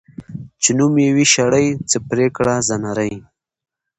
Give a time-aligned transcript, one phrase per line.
[0.61, 3.13] چی نوم یی وی شړي، څه پریکړه ځه نري.